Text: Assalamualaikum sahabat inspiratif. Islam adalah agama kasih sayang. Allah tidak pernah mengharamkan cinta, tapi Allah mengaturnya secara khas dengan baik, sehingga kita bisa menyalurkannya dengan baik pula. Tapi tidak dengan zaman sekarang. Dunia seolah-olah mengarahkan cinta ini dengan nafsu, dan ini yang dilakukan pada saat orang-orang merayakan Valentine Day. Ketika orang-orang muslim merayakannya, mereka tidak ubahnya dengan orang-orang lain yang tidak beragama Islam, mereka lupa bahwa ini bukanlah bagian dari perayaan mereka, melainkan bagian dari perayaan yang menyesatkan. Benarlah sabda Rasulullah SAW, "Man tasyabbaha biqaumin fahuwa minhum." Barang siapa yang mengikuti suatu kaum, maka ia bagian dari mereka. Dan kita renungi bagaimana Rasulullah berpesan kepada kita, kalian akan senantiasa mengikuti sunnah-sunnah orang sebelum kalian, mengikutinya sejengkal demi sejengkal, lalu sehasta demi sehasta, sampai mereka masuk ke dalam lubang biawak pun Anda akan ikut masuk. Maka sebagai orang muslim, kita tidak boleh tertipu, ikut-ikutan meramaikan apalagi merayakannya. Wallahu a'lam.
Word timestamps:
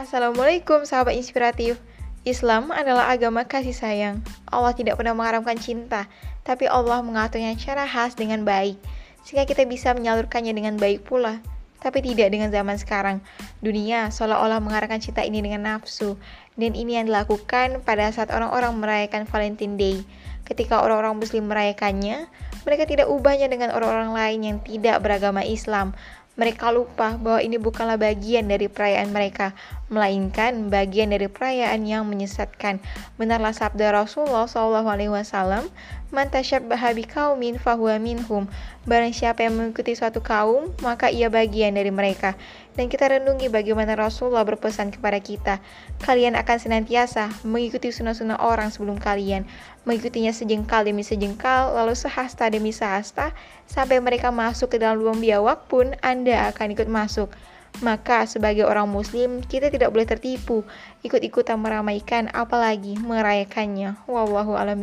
Assalamualaikum 0.00 0.88
sahabat 0.88 1.12
inspiratif. 1.12 1.76
Islam 2.24 2.72
adalah 2.72 3.12
agama 3.12 3.44
kasih 3.44 3.76
sayang. 3.76 4.24
Allah 4.48 4.72
tidak 4.72 4.96
pernah 4.96 5.12
mengharamkan 5.12 5.60
cinta, 5.60 6.08
tapi 6.40 6.64
Allah 6.64 7.04
mengaturnya 7.04 7.52
secara 7.52 7.84
khas 7.84 8.16
dengan 8.16 8.40
baik, 8.48 8.80
sehingga 9.28 9.44
kita 9.44 9.68
bisa 9.68 9.92
menyalurkannya 9.92 10.56
dengan 10.56 10.80
baik 10.80 11.04
pula. 11.04 11.44
Tapi 11.84 12.00
tidak 12.00 12.32
dengan 12.32 12.48
zaman 12.48 12.80
sekarang. 12.80 13.20
Dunia 13.60 14.08
seolah-olah 14.08 14.64
mengarahkan 14.64 15.04
cinta 15.04 15.20
ini 15.20 15.44
dengan 15.44 15.68
nafsu, 15.68 16.16
dan 16.56 16.72
ini 16.72 16.96
yang 16.96 17.04
dilakukan 17.04 17.84
pada 17.84 18.08
saat 18.08 18.32
orang-orang 18.32 18.80
merayakan 18.80 19.28
Valentine 19.28 19.76
Day. 19.76 20.00
Ketika 20.48 20.80
orang-orang 20.80 21.20
muslim 21.20 21.44
merayakannya, 21.52 22.24
mereka 22.64 22.88
tidak 22.88 23.04
ubahnya 23.12 23.52
dengan 23.52 23.68
orang-orang 23.76 24.16
lain 24.16 24.40
yang 24.48 24.58
tidak 24.64 24.96
beragama 25.04 25.44
Islam, 25.44 25.92
mereka 26.40 26.72
lupa 26.72 27.20
bahwa 27.20 27.44
ini 27.44 27.60
bukanlah 27.60 28.00
bagian 28.00 28.48
dari 28.48 28.64
perayaan 28.64 29.12
mereka, 29.12 29.52
melainkan 29.90 30.70
bagian 30.70 31.10
dari 31.10 31.26
perayaan 31.26 31.82
yang 31.82 32.06
menyesatkan. 32.06 32.78
Benarlah 33.18 33.50
sabda 33.50 33.90
Rasulullah 33.90 34.46
SAW, 34.46 35.66
"Man 36.14 36.26
tasyabbaha 36.30 36.94
biqaumin 36.94 37.58
fahuwa 37.58 37.98
minhum." 37.98 38.46
Barang 38.86 39.12
siapa 39.12 39.44
yang 39.44 39.58
mengikuti 39.58 39.92
suatu 39.98 40.24
kaum, 40.24 40.72
maka 40.80 41.10
ia 41.10 41.28
bagian 41.28 41.76
dari 41.76 41.90
mereka. 41.92 42.38
Dan 42.78 42.88
kita 42.88 43.12
renungi 43.12 43.52
bagaimana 43.52 43.92
Rasulullah 43.98 44.46
berpesan 44.46 44.94
kepada 44.94 45.20
kita, 45.20 45.60
kalian 46.00 46.38
akan 46.38 46.56
senantiasa 46.56 47.28
mengikuti 47.44 47.92
sunnah-sunnah 47.92 48.40
orang 48.40 48.72
sebelum 48.72 48.96
kalian, 48.96 49.44
mengikutinya 49.84 50.32
sejengkal 50.32 50.86
demi 50.86 51.04
sejengkal, 51.04 51.76
lalu 51.76 51.92
sehasta 51.98 52.48
demi 52.48 52.72
sehasta, 52.72 53.36
sampai 53.68 54.00
mereka 54.00 54.32
masuk 54.32 54.72
ke 54.72 54.76
dalam 54.80 55.02
lubang 55.02 55.20
biawak 55.20 55.66
pun 55.68 55.92
Anda 56.00 56.48
akan 56.54 56.78
ikut 56.78 56.88
masuk. 56.88 57.28
Maka 57.78 58.28
sebagai 58.28 58.66
orang 58.68 58.90
muslim, 58.90 59.40
kita 59.40 59.70
tidak 59.70 59.94
boleh 59.94 60.04
tertipu, 60.04 60.66
ikut-ikutan 61.06 61.56
meramaikan 61.56 62.28
apalagi 62.34 62.98
merayakannya. 62.98 63.96
Wallahu 64.04 64.58
a'lam. 64.58 64.82